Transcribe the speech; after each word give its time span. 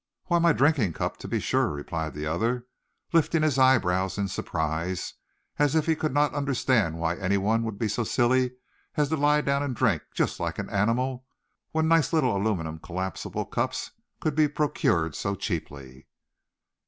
"Why, 0.25 0.39
my 0.39 0.51
drinking 0.51 0.93
cup, 0.93 1.17
to 1.17 1.27
be 1.27 1.39
sure," 1.39 1.67
replied 1.69 2.15
the 2.15 2.25
other, 2.25 2.65
lifting 3.13 3.43
his 3.43 3.59
eyebrows 3.59 4.17
in 4.17 4.27
surprise, 4.29 5.13
as 5.59 5.75
if 5.75 5.85
he 5.85 5.95
could 5.95 6.11
not 6.11 6.33
understand 6.33 6.97
why 6.97 7.17
any 7.17 7.37
one 7.37 7.61
would 7.65 7.77
be 7.77 7.87
so 7.87 8.03
silly 8.03 8.53
as 8.95 9.09
to 9.09 9.15
lie 9.15 9.41
down 9.41 9.61
and 9.61 9.75
drink 9.75 10.01
just 10.11 10.39
like 10.39 10.57
an 10.57 10.71
animal, 10.71 11.27
when 11.71 11.87
nice 11.87 12.13
little 12.13 12.35
aluminum 12.35 12.79
collapsible 12.79 13.45
cups 13.45 13.91
could 14.19 14.33
be 14.33 14.47
procured 14.47 15.13
so 15.13 15.35
cheaply. 15.35 16.07